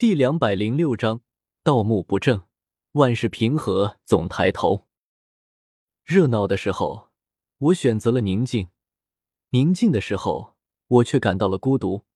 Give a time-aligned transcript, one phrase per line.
[0.00, 1.20] 第两百零六章，
[1.62, 2.44] 盗墓不正，
[2.92, 4.86] 万事平和总抬头。
[6.04, 7.10] 热闹的时候，
[7.58, 8.68] 我选择了宁静；
[9.50, 12.06] 宁静的时候，我却感到了孤独。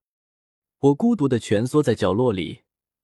[0.78, 2.62] 我孤独的蜷缩在角落里，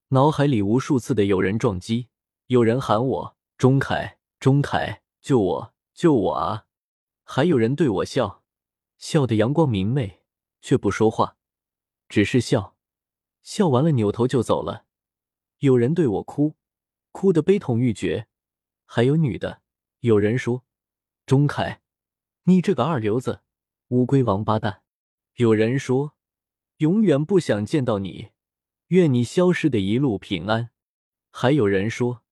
[0.08, 2.08] 脑海里无数次的有人撞击，
[2.46, 6.64] 有人喊我钟凯，钟凯，救我，救我啊！
[7.22, 8.42] 还有人对我笑，
[8.96, 10.22] 笑得阳光明媚，
[10.62, 11.36] 却不说话，
[12.08, 12.78] 只是笑。
[13.42, 14.86] 笑完了，扭头就走了。
[15.58, 16.56] 有人对我哭，
[17.12, 18.28] 哭得悲痛欲绝。
[18.86, 19.62] 还有女的，
[20.00, 20.64] 有人说
[21.26, 21.82] ：“钟凯，
[22.44, 23.42] 你这个二流子，
[23.88, 24.82] 乌龟王八蛋。”
[25.36, 26.14] 有人说
[26.78, 28.30] ：“永远不想见到你，
[28.88, 30.70] 愿你消失的一路平安。”
[31.30, 32.22] 还有人说：“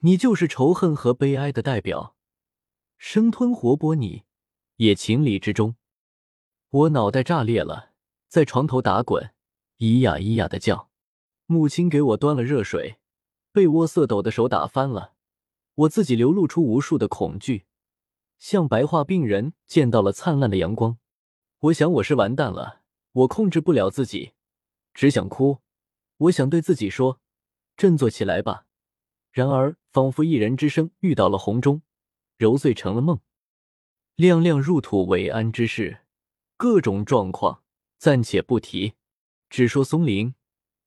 [0.00, 2.16] 你就是仇恨和悲哀的代表，
[2.96, 4.24] 生吞活剥你，
[4.76, 5.76] 也情理之中。”
[6.70, 7.92] 我脑袋炸裂了，
[8.28, 9.33] 在床头打滚。
[9.78, 10.90] 咿呀咿呀的叫，
[11.46, 12.98] 母亲给我端了热水，
[13.52, 15.14] 被窝瑟抖的手打翻了，
[15.74, 17.66] 我自己流露出无数的恐惧，
[18.38, 20.98] 像白化病人见到了灿烂的阳光。
[21.60, 22.82] 我想我是完蛋了，
[23.12, 24.32] 我控制不了自己，
[24.92, 25.58] 只想哭。
[26.18, 27.20] 我想对自己说
[27.76, 28.66] ：“振作起来吧。”
[29.32, 31.82] 然而，仿佛一人之声遇到了红钟，
[32.38, 33.18] 揉碎成了梦。
[34.14, 36.02] 亮亮入土为安之事，
[36.56, 37.64] 各种状况
[37.98, 38.94] 暂且不提。
[39.54, 40.34] 只说松林，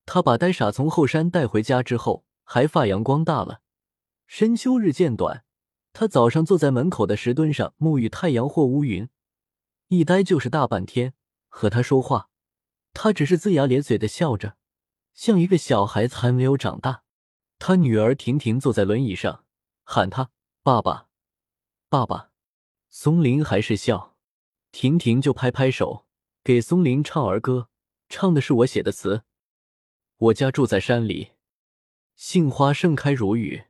[0.05, 3.61] 他把呆傻从后山带回家之后，还发扬光大了。
[4.25, 5.45] 深秋日渐短，
[5.93, 9.07] 他早上坐在门口的石墩上沐浴太阳或乌云，
[9.87, 11.13] 一呆就是大半天。
[11.47, 12.27] 和他说话，
[12.91, 14.57] 他只是龇牙咧嘴的笑着，
[15.13, 17.03] 像一个小孩子还没有长大。
[17.59, 19.45] 他女儿婷婷坐在轮椅上，
[19.85, 20.29] 喊他
[20.61, 21.07] 爸爸，
[21.87, 22.31] 爸爸。
[22.89, 24.17] 松林还是笑，
[24.73, 26.05] 婷婷就拍拍手，
[26.43, 27.69] 给松林唱儿歌。
[28.09, 29.23] 唱的是我写的词。
[30.17, 31.33] 我家住在山里，
[32.15, 33.65] 杏花盛开如雨。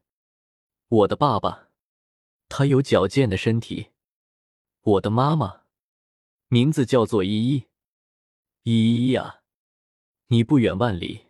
[0.88, 1.70] 我的爸爸，
[2.48, 3.92] 他有矫健的身体。
[4.82, 5.64] 我的妈妈，
[6.48, 7.68] 名字叫做依依。
[8.64, 9.42] 依依呀，
[10.28, 11.28] 你不远万里，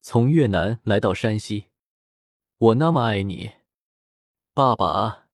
[0.00, 1.66] 从越南来到山西，
[2.56, 3.50] 我那么爱你，
[4.54, 5.28] 爸爸啊，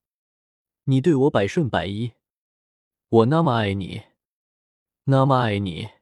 [0.84, 2.14] 你对我百顺百依，
[3.08, 4.02] 我那么爱你，
[5.04, 5.97] 那么爱你。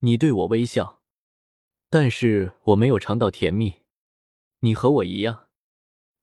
[0.00, 1.02] 你对我微笑，
[1.90, 3.82] 但是我没有尝到甜蜜。
[4.60, 5.48] 你和我一样，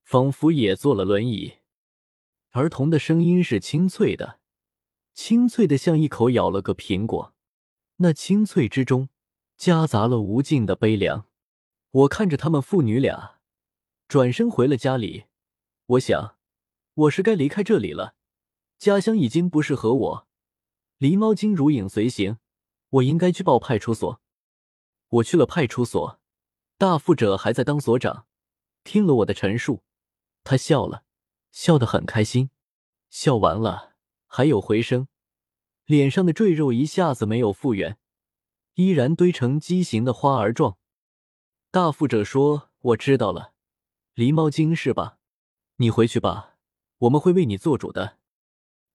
[0.03, 1.55] 仿佛也坐了轮椅。
[2.51, 4.39] 儿童的声音是清脆的，
[5.13, 7.33] 清脆的像一口咬了个苹果。
[7.97, 9.09] 那清脆之中
[9.57, 11.27] 夹杂了无尽的悲凉。
[11.91, 13.39] 我看着他们父女俩，
[14.07, 15.25] 转身回了家里。
[15.87, 16.37] 我想，
[16.93, 18.15] 我是该离开这里了。
[18.77, 20.27] 家乡已经不适合我。
[20.99, 22.37] 狸猫精如影随形。
[22.89, 24.21] 我应该去报派出所。
[25.09, 26.19] 我去了派出所，
[26.77, 28.25] 大副者还在当所长，
[28.83, 29.83] 听了我的陈述，
[30.43, 31.03] 他笑了，
[31.51, 32.49] 笑得很开心。
[33.09, 33.95] 笑完了
[34.27, 35.07] 还有回声，
[35.85, 37.97] 脸上的赘肉一下子没有复原，
[38.73, 40.77] 依然堆成畸形的花儿状。
[41.71, 43.53] 大副者说：“我知道了，
[44.15, 45.19] 狸猫精是吧？
[45.77, 46.57] 你回去吧，
[46.97, 48.17] 我们会为你做主的。”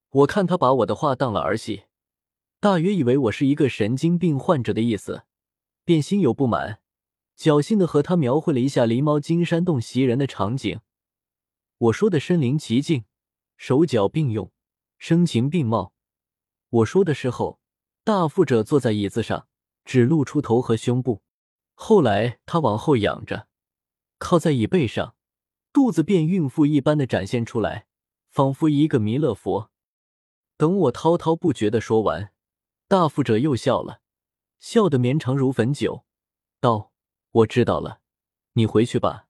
[0.09, 1.85] 我看他把我的话当了儿戏。
[2.61, 5.23] 大约以为我是一个神经病患者的意思，
[5.83, 6.79] 便心有不满，
[7.35, 10.79] 侥幸的和他描绘了一下狸猫精山洞袭人的场景。
[11.79, 13.05] 我说的身临其境，
[13.57, 14.51] 手脚并用，
[14.99, 15.93] 声情并茂。
[16.69, 17.59] 我说的时候，
[18.03, 19.47] 大腹者坐在椅子上，
[19.83, 21.23] 只露出头和胸部。
[21.73, 23.47] 后来他往后仰着，
[24.19, 25.15] 靠在椅背上，
[25.73, 27.87] 肚子便孕妇一般的展现出来，
[28.29, 29.71] 仿佛一个弥勒佛。
[30.57, 32.30] 等我滔滔不绝的说完。
[32.91, 34.01] 大富者又笑了，
[34.59, 36.03] 笑得绵长如汾酒，
[36.59, 36.91] 道
[37.31, 38.01] ：“我知道了，
[38.51, 39.29] 你回去吧，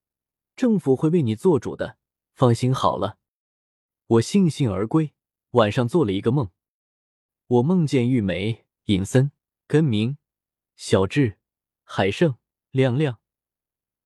[0.56, 2.00] 政府会为你做主的，
[2.34, 3.20] 放心好了。”
[4.18, 5.14] 我悻悻而归。
[5.52, 6.50] 晚上做了一个梦，
[7.46, 9.32] 我梦见玉梅、尹森、
[9.68, 10.18] 根明、
[10.76, 11.38] 小智、
[11.84, 12.38] 海胜、
[12.72, 13.20] 亮亮，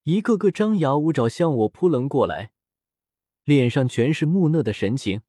[0.02, 2.52] 一个个张牙舞爪向我扑棱过来，
[3.44, 5.22] 脸上全是木讷的神情。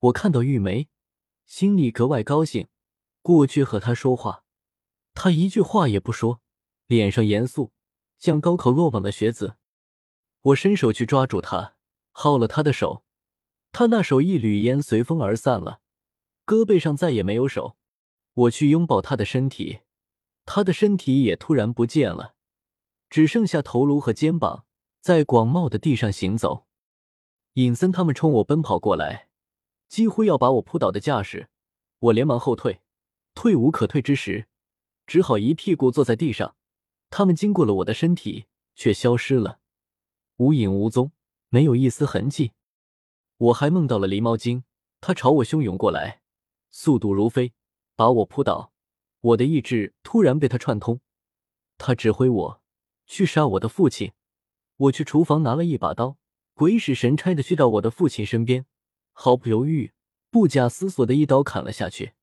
[0.00, 0.90] 我看到玉梅，
[1.46, 2.68] 心里格外高兴。
[3.26, 4.44] 过去和他说话，
[5.12, 6.40] 他一句话也不说，
[6.86, 7.72] 脸上严肃，
[8.18, 9.56] 像高考落榜的学子。
[10.42, 11.74] 我伸手去抓住他，
[12.12, 13.02] 薅了他的手，
[13.72, 15.80] 他那手一缕烟随风而散了，
[16.46, 17.76] 胳膊上再也没有手。
[18.34, 19.80] 我去拥抱他的身体，
[20.44, 22.36] 他的身体也突然不见了，
[23.10, 24.66] 只剩下头颅和肩膀
[25.00, 26.66] 在广袤的地上行走。
[27.54, 29.30] 尹森他们冲我奔跑过来，
[29.88, 31.48] 几乎要把我扑倒的架势，
[31.98, 32.82] 我连忙后退。
[33.36, 34.48] 退无可退之时，
[35.06, 36.56] 只好一屁股坐在地上，
[37.10, 39.60] 他们经过了我的身体，却消失了，
[40.38, 41.12] 无影无踪，
[41.50, 42.52] 没有一丝痕迹。
[43.36, 44.64] 我还梦到了狸猫精，
[45.02, 46.22] 它朝我汹涌过来，
[46.70, 47.52] 速度如飞，
[47.94, 48.72] 把我扑倒。
[49.20, 51.00] 我的意志突然被他串通，
[51.76, 52.62] 他指挥我
[53.06, 54.12] 去杀我的父亲。
[54.78, 56.16] 我去厨房拿了一把刀，
[56.54, 58.64] 鬼使神差的去到我的父亲身边，
[59.12, 59.92] 毫不犹豫、
[60.30, 62.14] 不假思索的一刀砍了下去。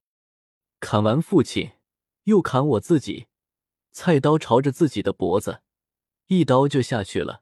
[0.84, 1.72] 砍完父亲，
[2.26, 3.28] 又砍我自己。
[3.94, 5.62] 菜刀朝着自己的脖子，
[6.28, 7.42] 一刀就下去了，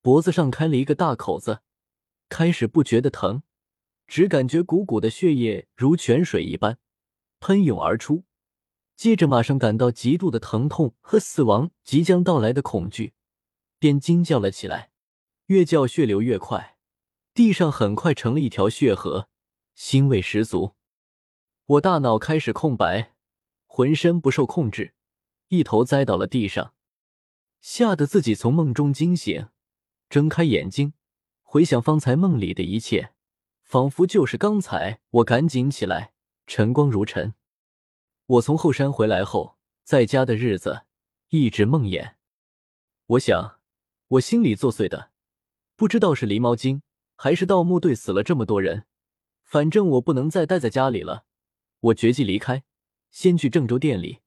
[0.00, 1.60] 脖子上开了一个大口子。
[2.30, 3.42] 开始不觉得疼，
[4.06, 6.78] 只感觉股股的血液如泉水一般
[7.38, 8.24] 喷涌而出。
[8.96, 13.12] 接着马上感到极度的疼痛和死亡即将到来的恐惧，
[13.78, 14.90] 便惊叫了起来。
[15.46, 16.78] 越叫血流越快，
[17.34, 19.28] 地上很快成了一条血河，
[19.76, 20.74] 腥味十足。
[21.70, 23.12] 我大脑开始空白，
[23.64, 24.94] 浑身不受控制，
[25.50, 26.74] 一头栽倒了地上，
[27.60, 29.46] 吓得自己从梦中惊醒，
[30.08, 30.94] 睁开眼睛。
[31.42, 33.12] 回想方才梦里的一切，
[33.62, 35.00] 仿佛就是刚才。
[35.10, 36.12] 我赶紧起来，
[36.48, 37.34] 晨光如晨。
[38.26, 40.86] 我从后山回来后，在家的日子
[41.28, 42.14] 一直梦魇。
[43.06, 43.60] 我想，
[44.08, 45.12] 我心里作祟的，
[45.76, 46.82] 不知道是狸猫精
[47.14, 48.86] 还是盗墓队死了这么多人。
[49.44, 51.26] 反正我不能再待在家里了，
[51.80, 52.62] 我决计离开，
[53.10, 54.18] 先去郑州店里。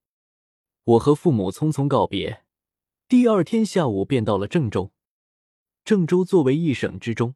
[0.84, 2.44] 我和父母匆匆告别，
[3.08, 4.92] 第二天下午便到了郑州。
[5.86, 7.36] 郑州作为一省之中，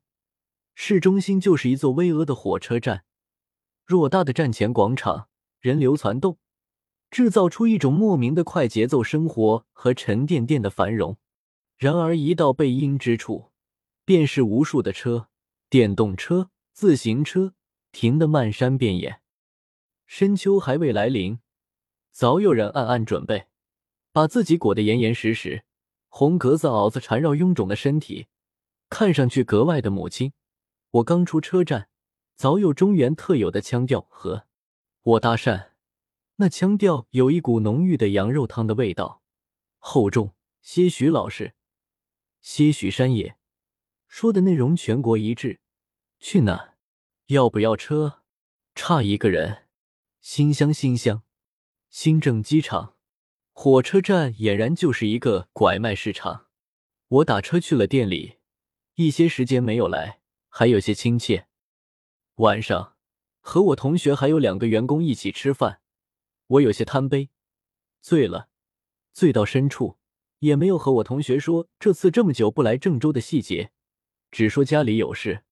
[0.74, 3.06] 市中心就是一座巍峨的火车站，
[3.86, 5.30] 偌大的站前广场，
[5.60, 6.40] 人流攒动，
[7.12, 11.18] 制造出一种莫名的快节奏生活和沉甸甸的繁荣。
[11.78, 13.52] 然而，一到背阴之处，
[14.04, 15.30] 便是无数的车，
[15.70, 17.54] 电动车、自行车
[17.92, 19.22] 停得漫山遍野。
[20.08, 21.40] 深秋还未来临，
[22.12, 23.48] 早有人暗暗准备，
[24.14, 25.66] 把自己裹得严严实实，
[26.08, 28.28] 红格子袄子缠绕臃肿的身体。
[28.90, 30.32] 看上去格外的母亲。
[30.92, 31.90] 我刚出车站，
[32.38, 34.46] 早有中原特有的腔调和
[35.04, 35.72] 我搭讪。
[36.38, 39.22] 那腔调有一股浓郁的羊肉汤的味道，
[39.78, 41.54] 厚重，些许老实，
[42.40, 43.38] 些许山野。
[44.08, 45.60] 说的内容全国一致。
[46.20, 46.76] 去哪？
[47.26, 48.22] 要不要车？
[48.74, 49.67] 差一个人。
[50.30, 51.24] 新乡，新乡，
[51.90, 52.96] 新郑机场，
[53.54, 56.48] 火车站俨然就是一个拐卖市场。
[57.08, 58.40] 我打车去了店里。
[58.96, 60.20] 一些时间没有来，
[60.50, 61.48] 还有些亲切。
[62.36, 62.98] 晚上
[63.40, 65.80] 和我同学还有两个员工一起吃饭，
[66.48, 67.30] 我有些贪杯，
[68.02, 68.50] 醉了，
[69.14, 69.98] 醉到深处，
[70.40, 73.72] 也没有和我同学说这次这么久不来郑州的细节，
[74.30, 75.46] 只说家里有事。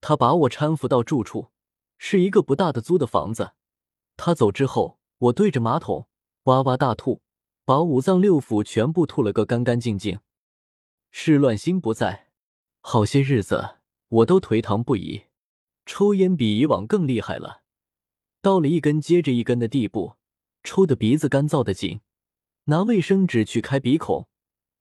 [0.00, 1.48] 他把我搀扶到住处，
[1.98, 3.54] 是一个不大的租的房子。
[4.22, 6.06] 他走之后，我对着马桶
[6.42, 7.22] 哇哇大吐，
[7.64, 10.20] 把五脏六腑全部吐了个干干净净。
[11.10, 12.28] 事乱心不在。
[12.82, 13.76] 好些日子，
[14.08, 15.22] 我都颓唐不已，
[15.86, 17.62] 抽烟比以往更厉害了，
[18.42, 20.16] 到了一根接着一根的地步，
[20.62, 22.02] 抽的鼻子干燥的紧，
[22.64, 24.28] 拿卫生纸去开鼻孔，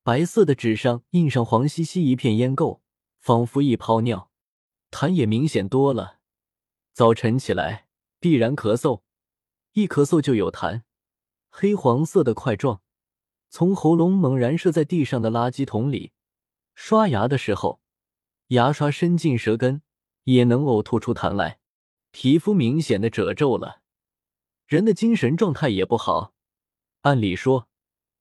[0.04, 2.82] 白色的纸上印上黄兮兮一片烟垢，
[3.22, 4.30] 仿佛一泡尿，
[4.92, 6.18] 痰也明显多了。
[6.92, 7.88] 早晨起来
[8.20, 9.04] 必然咳嗽，
[9.80, 10.82] 一咳嗽就有痰，
[11.50, 12.82] 黑黄色的块状，
[13.50, 16.12] 从喉咙猛然射在地上的垃圾桶里，
[16.76, 17.80] 刷牙的时候。
[18.48, 19.84] 牙刷伸进舌根，
[20.24, 21.60] 也能呕吐出痰来，
[22.10, 23.82] 皮肤明显的褶皱了，
[24.66, 26.34] 人的精神状态也不好。
[27.02, 27.70] 按理说，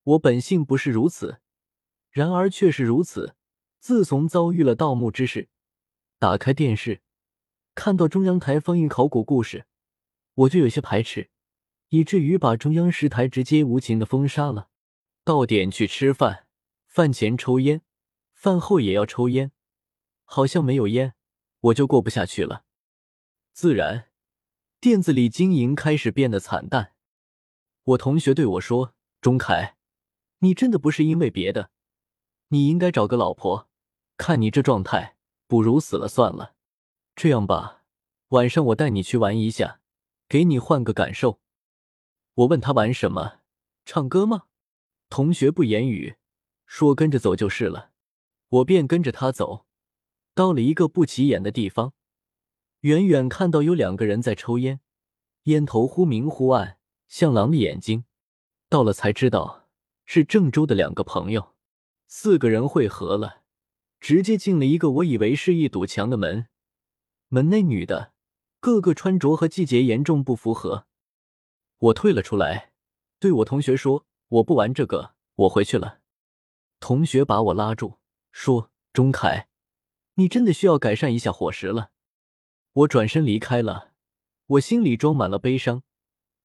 [0.04, 1.40] 我本性不是如此，
[2.10, 3.34] 然而却是如此。
[3.80, 5.48] 自从遭遇了盗墓之事，
[6.18, 7.00] 打开电视，
[7.74, 9.64] 看到中央台放映考古故事，
[10.34, 11.30] 我就有些排斥，
[11.90, 14.68] 以至于把中央十台直接无情的封杀了。
[15.24, 16.46] 到点去吃饭，
[16.86, 17.82] 饭前抽烟，
[18.32, 19.52] 饭后也要抽烟。
[20.24, 21.14] 好像没有烟，
[21.60, 22.64] 我就过不下去了。
[23.52, 24.08] 自然，
[24.80, 26.92] 店子里经营开始变得惨淡。
[27.84, 29.76] 我同学对我说：“钟凯，
[30.40, 31.70] 你真的不是因为别的，
[32.48, 33.68] 你应该找个老婆。
[34.16, 35.16] 看你这状态，
[35.46, 36.54] 不如死了算了。
[37.16, 37.82] 这样吧，
[38.28, 39.80] 晚上我带你去玩一下，
[40.28, 41.40] 给你换个感受。”
[42.38, 43.40] 我问他玩什么？
[43.84, 44.44] 唱歌吗？
[45.10, 46.14] 同学不言语，
[46.66, 47.90] 说跟着走就是了。
[48.48, 49.66] 我便跟着他走。
[50.34, 51.94] 到了一个不起眼的地方，
[52.82, 54.78] 远远看到有两个人在抽烟，
[55.44, 56.78] 烟头忽明忽暗，
[57.08, 58.04] 像狼的眼睛。
[58.68, 59.66] 到了才知道
[60.04, 61.56] 是郑州的两个朋友，
[62.06, 63.42] 四个人汇合了，
[63.98, 66.46] 直接进了一个我以为是一堵墙的门。
[67.30, 68.12] 门内女的
[68.60, 70.86] 个个穿着和季节严重不符合，
[71.78, 72.72] 我退了出来，
[73.20, 76.00] 对我同学说：“我不玩这个，我回去了。”
[76.80, 77.98] 同学把我拉住，
[78.32, 79.48] 说：“钟凯，
[80.14, 81.90] 你真的需要改善一下伙食了。”
[82.72, 83.92] 我转身离开了，
[84.46, 85.82] 我心里装满了悲伤，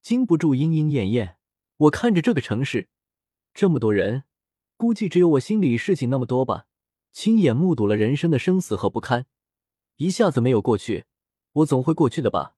[0.01, 1.37] 禁不住莺莺燕燕。
[1.77, 2.89] 我看着这个城市，
[3.53, 4.23] 这么多人，
[4.77, 6.67] 估计只有我心里事情那么多吧。
[7.11, 9.25] 亲眼目睹了人生的生死和不堪，
[9.97, 11.05] 一下子没有过去，
[11.53, 12.55] 我总会过去的吧？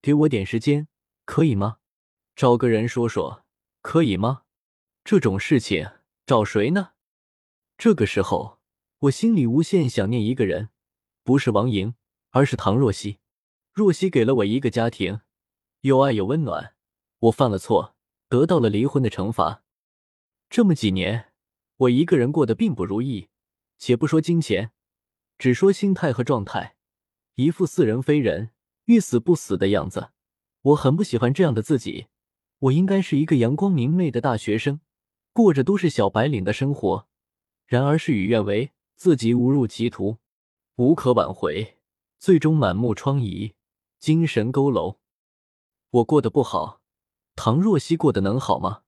[0.00, 0.88] 给我点时间，
[1.24, 1.78] 可以吗？
[2.36, 3.44] 找个人说说，
[3.80, 4.42] 可以吗？
[5.04, 5.88] 这种事情
[6.26, 6.90] 找谁呢？
[7.78, 8.58] 这个时候，
[8.98, 10.70] 我心里无限想念一个人，
[11.22, 11.94] 不是王莹，
[12.30, 13.20] 而是唐若曦。
[13.72, 15.20] 若曦给了我一个家庭，
[15.82, 16.74] 有爱有温暖。
[17.20, 17.94] 我犯了错，
[18.28, 19.62] 得到了离婚的惩罚。
[20.50, 21.32] 这么几年，
[21.76, 23.28] 我一个人过得并不如意。
[23.78, 24.72] 且不说金钱，
[25.38, 26.76] 只说心态和状态，
[27.34, 28.50] 一副似人非人、
[28.86, 30.10] 欲死不死的样子。
[30.62, 32.08] 我很不喜欢这样的自己。
[32.58, 34.80] 我应该是一个阳光明媚的大学生，
[35.32, 37.06] 过着都市小白领的生活。
[37.66, 40.18] 然而事与愿违，自己误入歧途，
[40.76, 41.78] 无可挽回，
[42.18, 43.54] 最终满目疮痍，
[43.98, 44.96] 精神佝偻。
[45.90, 46.80] 我过得不好，
[47.36, 48.82] 唐若曦过得能好吗？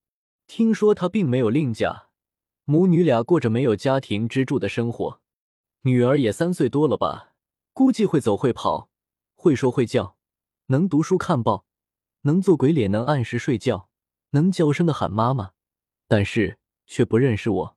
[0.46, 2.08] 听说她并没有另嫁。
[2.64, 5.20] 母女俩过着没有家庭支柱的生活，
[5.82, 7.34] 女儿也三岁多了吧，
[7.72, 8.88] 估计会走会跑，
[9.34, 10.16] 会说会叫，
[10.66, 11.65] 能读书看报，
[12.26, 13.88] 能做鬼脸，能按时睡觉，
[14.30, 15.52] 能叫声的喊妈妈，
[16.08, 17.76] 但是却不认识我。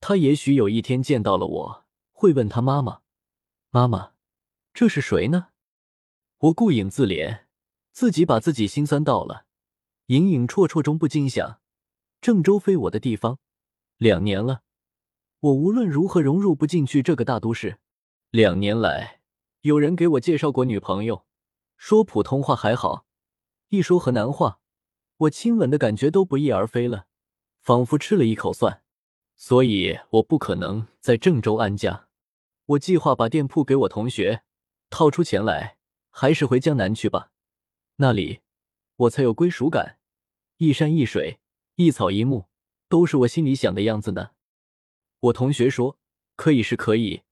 [0.00, 3.02] 他也许有一天见到了我，会问他妈妈
[3.70, 4.14] ：“妈妈，
[4.74, 5.48] 这是谁呢？”
[6.38, 7.44] 我顾影自怜，
[7.92, 9.46] 自己把自己心酸到了，
[10.06, 11.60] 隐隐绰绰中不禁想：
[12.20, 13.38] 郑州非我的地方。
[13.96, 14.62] 两年了，
[15.38, 17.78] 我无论如何融入不进去这个大都市。
[18.30, 19.20] 两年来，
[19.60, 21.24] 有人给我介绍过女朋友，
[21.76, 23.06] 说普通话还好，
[23.68, 24.60] 一说河南话，
[25.16, 27.06] 我亲吻的感觉都不翼而飞了，
[27.60, 28.82] 仿佛吃了一口蒜。
[29.36, 32.08] 所以我不可能在郑州安家。
[32.66, 34.44] 我计划把店铺给我同学，
[34.90, 35.76] 套出钱来，
[36.10, 37.30] 还是回江南去吧。
[37.96, 38.40] 那里
[38.96, 39.98] 我才有归属感，
[40.58, 41.40] 一山一水，
[41.76, 42.46] 一草一木。
[42.86, 44.30] 都是我心里想的样子呢。
[45.18, 45.98] 我同学说
[46.36, 47.22] 可以是可以，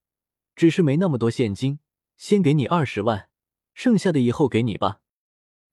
[0.56, 1.78] 只是没那么多现金，
[2.16, 3.28] 先给你二十万，
[3.72, 5.01] 剩下的以后给你吧。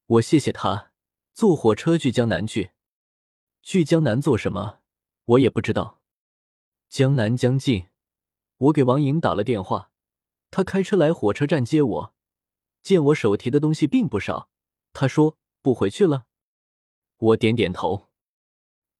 [0.10, 0.92] 我谢谢他，
[1.34, 2.72] 坐火车去江南去。
[3.62, 4.80] 去江南做什么？
[5.26, 6.02] 我也不知道。
[6.88, 7.90] 江南将近，
[8.58, 9.92] 我给王莹打了电话，
[10.50, 12.16] 他开车来火车站接我。
[12.82, 14.50] 见我手提的东西并不少，
[14.94, 16.26] 他说不回去了。
[17.18, 18.08] 我点点头。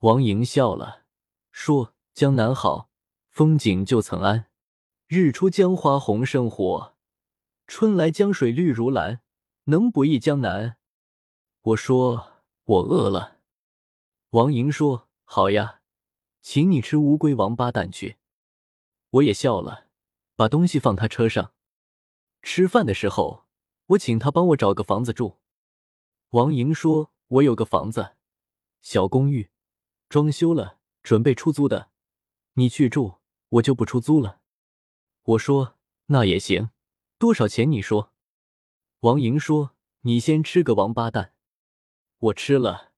[0.02, 1.06] 王莹笑了，
[1.52, 2.92] 说：“江南好，
[3.30, 4.46] 风景旧曾谙。
[5.08, 6.96] 日出江花红胜火，
[7.66, 9.22] 春来江水绿如蓝，
[9.64, 10.78] 能不忆江南？”
[11.62, 13.40] 我说：“我饿了。”
[14.32, 15.82] 王莹说：“好呀，
[16.42, 18.18] 请你吃乌龟王八蛋去。”
[19.12, 19.88] 我也笑了，
[20.36, 21.54] 把东西放他车上。
[22.42, 23.46] 吃饭的时候，
[23.88, 25.40] 我请他帮我找个房子住。
[26.30, 28.16] 王莹说：“我有个房子，
[28.82, 29.50] 小公寓。”
[30.08, 31.92] 装修了，准备出租的，
[32.54, 33.16] 你去住，
[33.50, 34.40] 我就不出租了。
[35.24, 35.76] 我说
[36.08, 36.72] 那也行，
[37.18, 38.14] 多少钱你说？
[39.02, 41.34] 王莹说你先吃个王八蛋，
[42.20, 42.92] 我吃了，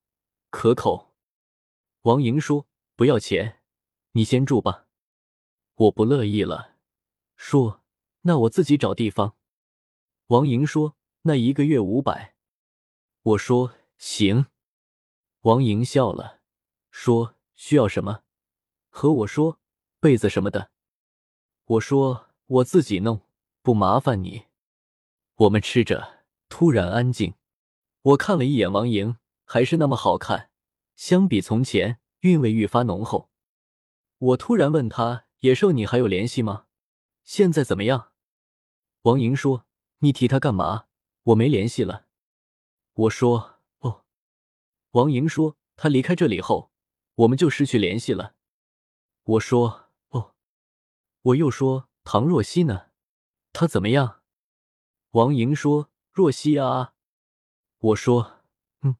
[0.50, 1.14] 可口。
[2.02, 3.62] 王莹说不要钱，
[4.14, 4.88] 你先住吧。
[5.76, 6.78] 我不乐意了，
[7.36, 7.84] 说
[8.22, 9.36] 那我自己找地方。
[10.28, 12.36] 王莹说那一个月五百。
[13.22, 14.48] 我说行。
[15.42, 16.42] 王莹笑了。
[16.90, 18.24] 说需要什么，
[18.90, 19.60] 和我说
[20.00, 20.72] 被子什么的。
[21.66, 23.22] 我说我自己弄，
[23.62, 24.48] 不麻烦你。
[25.36, 27.36] 我们吃着，突然安静。
[28.02, 30.50] 我看了一眼王莹，还是那么好看，
[30.96, 33.30] 相比从前，韵味愈发浓厚。
[34.18, 36.66] 我突然问他：“野兽，你还有联系吗？
[37.24, 38.12] 现在怎么样？”
[39.04, 39.66] 王莹说
[40.00, 40.86] ：“你提他干嘛？
[41.24, 42.08] 我没联系了。”
[42.94, 44.06] 我说：“哦。”
[44.92, 46.72] 王莹说：“他离开这里后。”
[47.16, 48.34] 我们就失去联系了。
[49.24, 50.34] 我说：“哦。”
[51.22, 52.88] 我又说：“唐若曦呢？
[53.54, 54.22] 她怎么样？”
[55.12, 56.94] 王莹说：“若曦啊。”
[57.82, 58.42] 我说
[58.82, 58.96] ：“嗯。”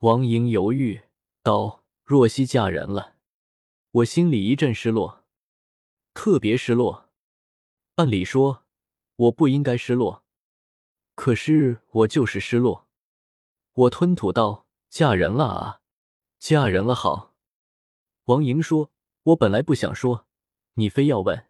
[0.00, 1.00] 王莹犹豫
[1.42, 3.16] 道：“若曦嫁人了。”
[3.92, 5.24] 我心里一阵失落，
[6.12, 7.08] 特别失落。
[7.94, 8.64] 按理说
[9.14, 10.24] 我不应该失落，
[11.14, 12.88] 可是我就是失落。
[13.72, 15.80] 我吞吐道：“嫁人了啊。”
[16.40, 17.34] 嫁人了，好。
[18.24, 18.90] 王莹说
[19.22, 20.26] ：“我本来不想说，
[20.74, 21.46] 你非要问。”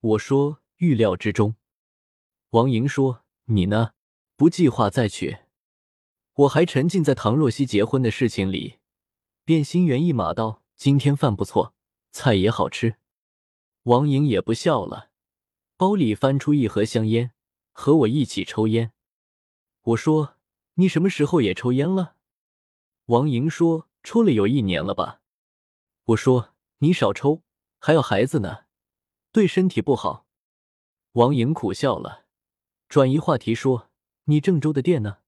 [0.00, 1.54] 我说：“预料之中。”
[2.50, 3.92] 王莹说：“你呢？
[4.36, 5.38] 不计划再娶？”
[6.34, 8.78] 我还沉浸在唐若曦结婚的事情里，
[9.44, 11.74] 便心猿意马道：“今天饭不错，
[12.10, 12.96] 菜也好吃。
[13.84, 15.10] 王莹也不笑了，
[15.76, 17.32] 包里翻出一盒香烟，
[17.70, 18.92] 和我一起抽烟。
[19.82, 20.34] 我说
[20.74, 22.16] ：“你什么时候也抽烟了？”
[23.06, 25.20] 王莹说：“抽了有一年了吧。”
[26.06, 27.42] 我说：“你少抽，
[27.78, 28.64] 还有孩子呢，
[29.30, 30.26] 对身体不好。”
[31.12, 32.24] 王莹苦笑了，
[32.88, 33.90] 转移话题说
[34.24, 35.18] ：“你郑州的店呢？”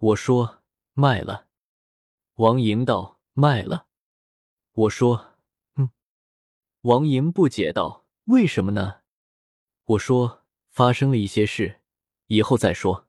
[0.00, 0.62] 我说
[0.94, 1.46] ：“卖了。”
[2.36, 3.86] 王莹道：“卖了。”
[4.72, 5.34] 我说
[5.76, 5.90] ：“嗯。”
[6.82, 9.00] 王莹不解道：“为什么呢？”
[9.84, 11.82] 我说：“发生了一些事，
[12.28, 13.08] 以后再说。”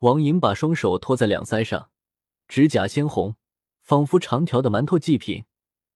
[0.00, 1.90] 王莹把双手托在两腮上。
[2.46, 3.36] 指甲鲜红，
[3.80, 5.46] 仿佛长条的馒头祭品，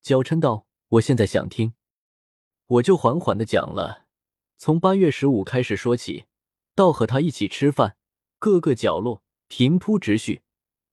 [0.00, 1.74] 娇嗔道：“我现在想听，
[2.66, 4.06] 我就缓缓的讲了，
[4.56, 6.24] 从八月十五开始说起，
[6.74, 7.98] 到和他一起吃饭，
[8.38, 10.42] 各个角落平铺直叙，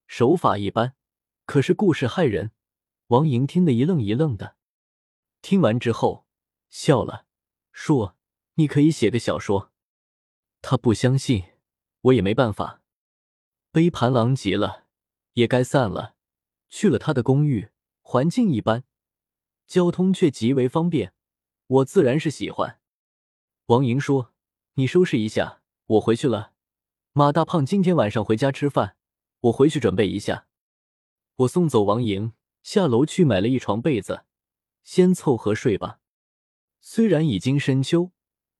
[0.07, 0.95] 手法一般，
[1.45, 2.51] 可是故事骇人。”
[3.07, 4.55] 王莹听得一愣一愣的，
[5.41, 6.25] 听完之后
[6.69, 7.27] 笑了，
[7.71, 8.17] 说
[8.55, 9.71] ：“你可以写个小说。”
[10.63, 11.43] 他不相信，
[12.01, 12.81] 我也没办法。
[13.71, 14.85] 杯盘狼藉了。
[15.35, 16.15] 也该散了，
[16.69, 17.69] 去了他的公寓，
[17.99, 18.85] 环境一般，
[19.67, 21.13] 交通却极为方便，
[21.67, 22.79] 我自然是喜欢。
[23.65, 24.33] 王莹说
[24.75, 26.53] ：“你收拾一下，我回去了。
[27.17, 28.97] 马大胖今天晚上回家吃饭，
[29.39, 30.47] 我回去准备一下。”
[31.37, 34.25] 我送走王莹，下楼去买了一床被子，
[34.83, 36.01] 先凑合睡吧。
[36.81, 38.11] 虽然已经深秋，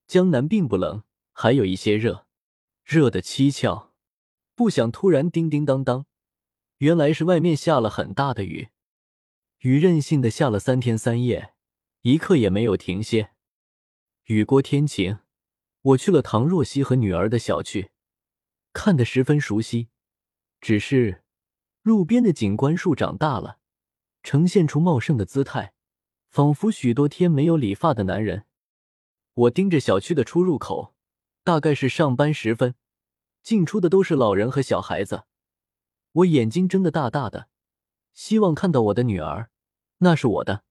[0.07, 2.27] 江南并不冷，还有一些热，
[2.85, 3.91] 热的蹊跷，
[4.55, 6.05] 不想突然叮叮当当。
[6.77, 8.69] 原来是外面下了很大的雨，
[9.59, 11.53] 雨任性的下了三天三夜，
[12.03, 13.31] 一刻也没有停歇。
[14.27, 15.19] 雨过天晴，
[15.81, 17.91] 我去了唐若曦和女儿的小区，
[18.75, 19.87] 看得十分熟悉。
[20.59, 21.23] 只是
[21.81, 23.59] 路边的景观树长大了，
[24.21, 25.73] 呈现出茂盛的姿态，
[26.29, 28.45] 仿佛许多天没有理发的男人。
[29.33, 30.93] 我盯着小区的出入口，
[31.43, 32.75] 大概是上班时分，
[33.41, 35.23] 进出的都是老人和小孩子。
[36.11, 37.47] 我眼睛睁得大大的，
[38.13, 39.49] 希望看到我的女儿，
[39.99, 40.63] 那是我的。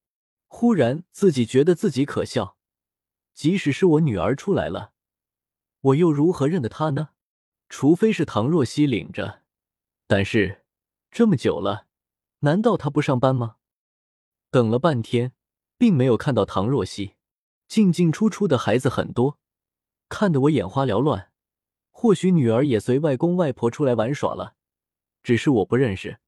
[0.46, 2.56] 忽然自己觉得自己可笑，
[3.32, 4.92] 即使是我女儿出来了，
[5.80, 7.10] 我又如何认得她呢？
[7.76, 9.42] 除非是唐若曦领着。
[10.06, 10.62] 但是
[11.10, 11.88] 这么久了，
[12.38, 13.56] 难道她不上班吗？
[14.52, 15.32] 等了半天，
[15.76, 17.16] 并没有看到唐若曦，
[17.66, 19.40] 进进出出的孩子很多，
[20.08, 21.32] 看得我眼花缭乱。
[21.90, 24.54] 或许女儿也随外公外婆出来玩耍了。
[25.24, 26.20] 只是我不认识。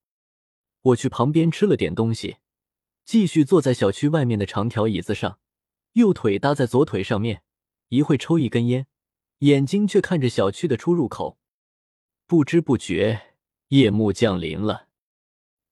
[0.83, 2.39] 我去旁边吃了点东西，
[3.05, 5.39] 继续坐在小区外面的长条椅子上，
[5.93, 7.45] 右腿搭在左腿上面，
[7.91, 8.89] 一会抽一根烟，
[9.41, 11.39] 眼睛却看着小区的出入口。
[12.27, 13.35] 不知不觉，
[13.69, 14.89] 夜幕降临了，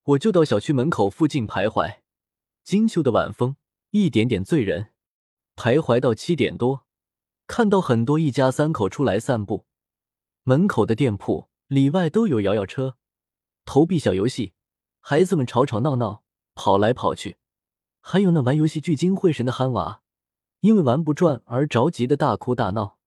[0.02, 2.00] 我就到小区门口附近徘徊。
[2.62, 3.56] 金秋的晚风
[3.90, 4.90] 一点点醉人，
[5.56, 6.86] 徘徊到七点多，
[7.46, 9.64] 看到很多一家三口出来散步，
[10.42, 12.96] 门口的店铺里外都有摇摇车。
[13.64, 14.52] 投币小游戏，
[15.00, 16.22] 孩子们吵吵闹闹，
[16.54, 17.38] 跑来跑去，
[18.00, 20.02] 还有那玩游戏聚精会神的憨娃，
[20.60, 22.98] 因为玩不转而着急的大哭大闹。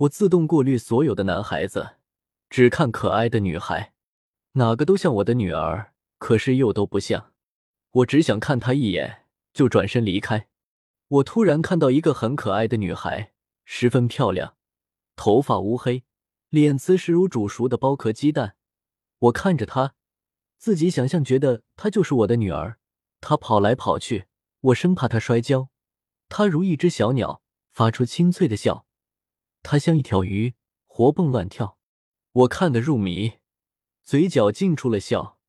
[0.00, 1.96] 我自动过滤所有的男孩子，
[2.50, 3.94] 只看可爱的女孩，
[4.52, 7.32] 哪个都像我的女儿，可是又都不像。
[7.90, 10.48] 我只想看她一眼，就转身离开。
[11.08, 13.32] 我突然看到一个很可爱的女孩，
[13.64, 14.56] 十分漂亮，
[15.14, 16.04] 头发乌黑，
[16.50, 18.56] 脸瓷实如煮熟的剥壳鸡蛋。
[19.18, 19.94] 我看着她，
[20.58, 22.78] 自己想象，觉得她就是我的女儿。
[23.22, 24.26] 她跑来跑去，
[24.60, 25.70] 我生怕她摔跤。
[26.28, 27.40] 她如一只小鸟，
[27.72, 28.85] 发出清脆的笑。
[29.68, 30.54] 他像一条鱼，
[30.86, 31.76] 活蹦乱跳。
[32.30, 33.38] 我看得入迷，
[34.04, 35.40] 嘴角尽出了笑。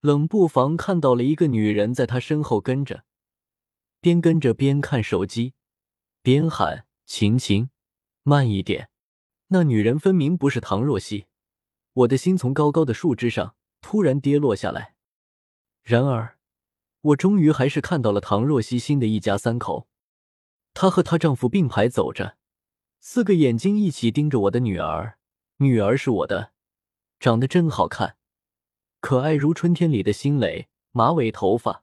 [0.00, 3.04] 冷不防看到了一个女人在他身后跟着，
[4.00, 5.52] 边跟着边看手机，
[6.22, 7.68] 边喊：“晴晴，
[8.22, 8.88] 慢一点。”
[9.48, 11.26] 那女人分明不是唐若曦。
[11.92, 14.94] 我的心从高高的树枝上突然跌落下来。
[15.82, 16.38] 然而，
[17.02, 19.86] 我终于还是看到了唐若曦新的一家三口。
[20.72, 22.38] 她和她丈夫并排走着，
[23.04, 25.18] 四个眼睛一起盯着我的女儿。
[25.56, 26.52] 女儿是我的，
[27.18, 28.16] 长得真好看，
[29.00, 31.82] 可爱如春天里的新蕾，马尾头发，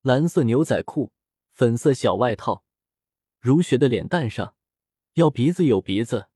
[0.00, 1.10] 蓝色牛仔裤，
[1.52, 2.64] 粉色小外套，
[3.40, 4.54] 如雪的脸蛋上，
[5.12, 6.28] 要鼻子有鼻子，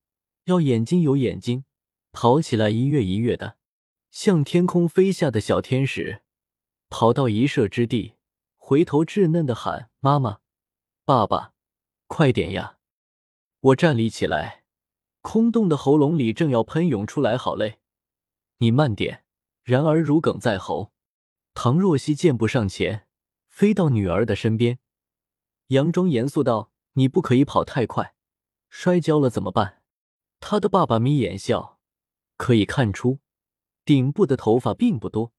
[0.44, 1.64] 要眼睛有眼睛。
[2.12, 3.56] 跑起来一跃一跃的，
[4.10, 6.22] 像天空飞下的小天使，
[6.90, 8.16] 跑到一射之地，
[8.56, 10.40] 回头稚嫩的喊：“妈妈，
[11.06, 11.54] 爸爸，
[12.06, 12.76] 快点呀！”
[13.68, 14.64] 我站立起来，
[15.20, 17.80] 空洞的喉咙里正要喷涌出来，好累。
[18.58, 19.24] 你慢点。
[19.62, 20.92] 然而如鲠在喉。
[21.52, 23.06] 唐若曦健步上前，
[23.48, 24.78] 飞到女儿的身边，
[25.68, 28.14] 佯装严肃道：“你不可以跑太快，
[28.70, 29.82] 摔跤了怎么办？”
[30.40, 31.78] 他的爸爸眯眼笑，
[32.38, 33.18] 可以看出
[33.84, 35.32] 顶部的头发并不多，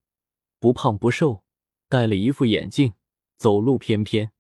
[0.60, 1.44] 不胖不瘦，
[1.88, 2.94] 戴了一副眼镜，
[3.38, 4.32] 走路翩翩。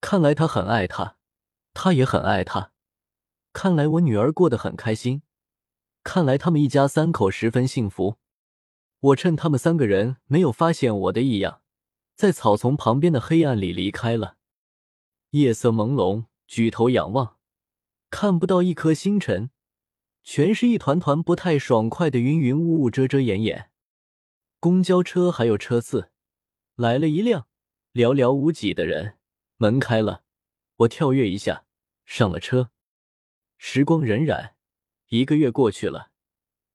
[0.00, 1.16] 看来他很爱他，
[1.72, 2.73] 他也很爱他。
[3.54, 5.22] 看来我女儿过得很开心，
[6.02, 8.18] 看来他们一家三口十分幸福。
[8.98, 11.62] 我趁他们三个人没有发现我的异样，
[12.16, 14.36] 在草丛旁边的黑暗里离开了。
[15.30, 17.36] 夜色朦胧，举头仰望，
[18.10, 19.50] 看不到一颗星辰，
[20.24, 23.70] 全是一团团不太爽快的云云雾雾，遮遮掩掩。
[24.58, 26.10] 公交车还有车次，
[26.74, 27.46] 来了一辆，
[27.92, 29.16] 寥寥无几的人。
[29.58, 30.24] 门开了，
[30.78, 31.64] 我跳跃一下
[32.04, 32.72] 上了车。
[33.66, 34.52] 时光荏苒，
[35.08, 36.10] 一个月过去了。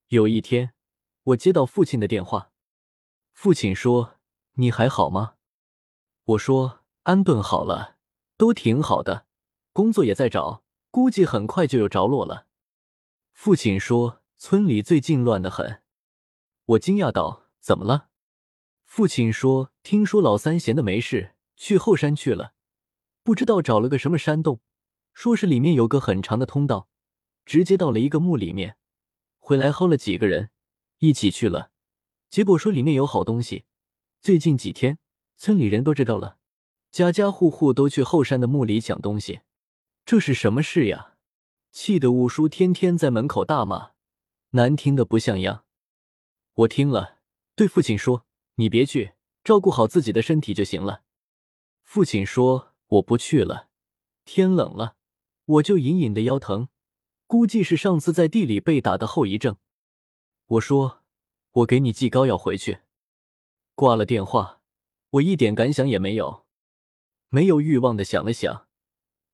[0.08, 0.74] 有一天，
[1.22, 2.52] 我接到父亲的电话，
[3.32, 4.16] 父亲说
[4.58, 5.36] ：“你还好吗？”
[6.26, 7.98] 我说：“安顿好了，
[8.38, 9.28] 都挺好的，
[9.72, 12.48] 工作也在找，估计很快就有着落了。”
[13.34, 15.84] 父亲说：“村里最近乱得很。”
[16.66, 18.10] 我惊讶道：“怎么了？”
[18.84, 22.56] 父亲说：“听说老三闲的没事，去后山去了，
[23.22, 24.60] 不知道找了个什么山洞。”
[25.20, 26.88] 说是里面有个很长的通道，
[27.44, 28.78] 直接到了一个墓里面。
[29.38, 30.50] 回来薅了几个人
[31.00, 31.72] 一起去了，
[32.30, 33.66] 结果说里面有好东西。
[34.22, 34.98] 最近几天
[35.36, 36.38] 村里人都知道了，
[36.90, 39.42] 家家户户都去后山的墓里抢东西。
[40.06, 41.16] 这是什么事呀？
[41.74, 43.92] 气得五叔天天在门口大骂，
[44.52, 45.66] 难听的不像样。
[46.54, 47.18] 我听了，
[47.56, 51.02] 对父亲说：“你别去，照顾好自己的身体就行了。”
[51.84, 53.68] 父亲说：“我不去了，
[54.24, 54.96] 天冷了。”
[55.50, 56.68] 我就隐隐的腰疼，
[57.26, 59.58] 估计是上次在地里被打的后遗症。
[60.46, 61.02] 我说
[61.52, 62.82] ：“我给你寄膏药回去。”
[63.74, 64.62] 挂了电话，
[65.10, 66.46] 我一点感想也没有，
[67.30, 68.68] 没有欲望的想了想，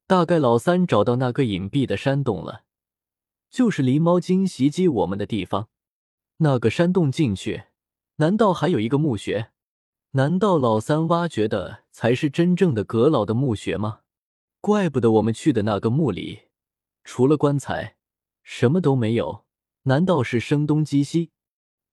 [0.07, 2.63] 大概老三找到那个隐蔽的山洞了，
[3.49, 5.67] 就是狸猫精袭击我们的地方。
[6.37, 7.65] 那个山洞进去，
[8.17, 9.51] 难道还有一个墓穴？
[10.11, 13.99] 难道老三挖掘的才是真正的阁老的墓穴吗？
[14.65, 16.45] 怪不得我们去的那个墓里，
[17.03, 17.97] 除了棺材，
[18.41, 19.45] 什么都没有。
[19.83, 21.29] 难道是声东击西？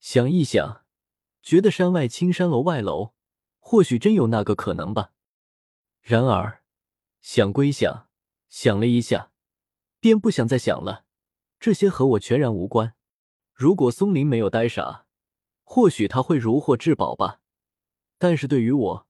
[0.00, 0.86] 想一想，
[1.42, 3.12] 觉得山外青山楼外楼，
[3.58, 5.12] 或许真有那个可能吧。
[6.00, 6.62] 然而，
[7.20, 8.08] 想归想，
[8.48, 9.32] 想了一下，
[10.00, 11.04] 便不想再想了。
[11.60, 12.94] 这些和我全然无关。
[13.52, 15.04] 如果松林没有呆傻，
[15.62, 17.42] 或许他会如获至宝吧。
[18.16, 19.06] 但是对于我，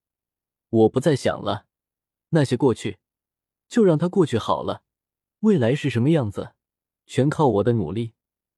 [0.67, 1.67] 我不再想了。
[2.31, 2.97] 那些过去。
[3.73, 4.83] 就让他过去好了，
[5.39, 6.53] 未来是什么样子，
[7.07, 8.13] 全靠我的努力，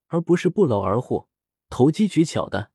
[0.08, 1.26] 而不是不劳而获、
[1.70, 2.70] 投机取巧的。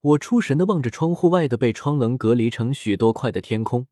[0.00, 3.86] 我出神的望着窗户外的被窗棱隔离成许多块的天空，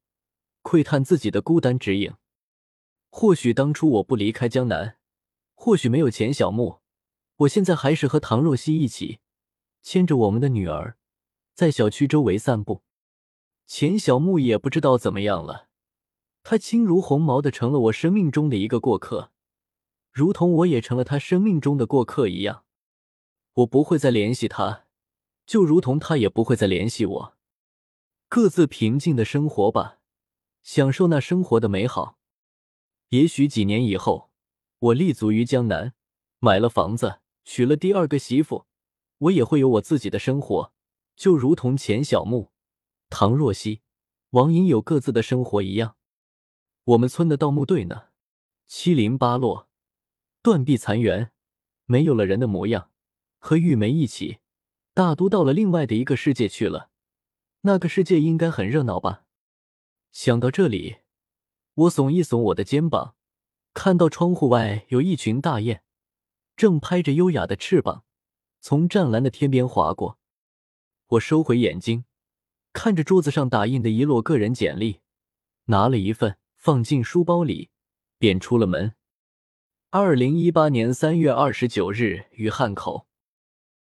[0.63, 2.15] 窥探自己的孤单指影。
[3.11, 4.97] 或许当初我不离开江南，
[5.55, 6.81] 或许没有钱小木，
[7.37, 9.21] 我现在还是和唐若曦一起，
[9.83, 10.97] 牵着我们的女儿，
[11.53, 12.83] 在小区周围散步。
[13.67, 15.68] 钱小木也不知道怎么样了。
[16.51, 19.31] 他轻如鸿毛的成了我生命中的一个过客，
[20.11, 22.65] 如同我也成了他生命中的过客一样。
[23.53, 24.87] 我不会再联系他，
[25.45, 27.37] 就如同他也不会再联系我。
[28.31, 29.99] 各自平静的生活吧，
[30.63, 32.19] 享受那生活的美好。
[33.11, 34.31] 也许几年以后，
[34.79, 35.93] 我立足于江南，
[36.39, 38.65] 买了房子，娶了第二个媳妇，
[39.19, 40.73] 我也会有我自己的生活，
[41.15, 42.53] 就如同钱小木、
[43.11, 43.83] 唐若曦、
[44.31, 45.97] 王莹有各自的生活一样。
[46.89, 48.05] 我们村的盗墓队呢？
[48.67, 49.69] 七零八落，
[50.41, 51.33] 断壁残垣，
[51.85, 52.91] 没有了人的模样。
[53.39, 54.39] 和玉梅一起，
[54.95, 56.89] 大都到了另外的一个世界去了。
[57.61, 59.25] 那个世界应该很热闹吧？
[60.13, 61.01] 想到这里，
[61.75, 63.17] 我耸一耸我的肩膀，
[63.75, 65.83] 看到窗户外有一群大雁，
[66.57, 68.05] 正拍着优雅的翅膀，
[68.61, 70.19] 从湛蓝的天边划过。
[71.09, 72.07] 我收回眼睛，
[72.73, 75.01] 看着桌子上打印的一摞个人简历，
[75.65, 76.39] 拿了一份。
[76.59, 77.71] 放进书包里，
[78.19, 78.95] 便出了门。
[79.91, 83.08] 二零一八年三月二十九日，于汉口。